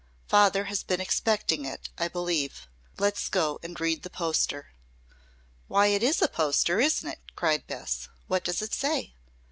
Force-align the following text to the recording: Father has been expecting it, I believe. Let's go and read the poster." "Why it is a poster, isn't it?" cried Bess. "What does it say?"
Father 0.27 0.63
has 0.63 0.81
been 0.81 0.99
expecting 0.99 1.63
it, 1.63 1.89
I 1.95 2.07
believe. 2.07 2.67
Let's 2.97 3.29
go 3.29 3.59
and 3.61 3.79
read 3.79 4.01
the 4.01 4.09
poster." 4.09 4.71
"Why 5.67 5.93
it 5.93 6.01
is 6.01 6.23
a 6.23 6.27
poster, 6.27 6.79
isn't 6.79 7.07
it?" 7.07 7.19
cried 7.35 7.67
Bess. 7.67 8.09
"What 8.25 8.43
does 8.43 8.63
it 8.63 8.73
say?" 8.73 9.13